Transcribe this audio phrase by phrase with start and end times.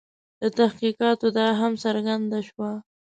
[0.41, 2.71] له تحقیقاتو دا هم څرګنده شوه.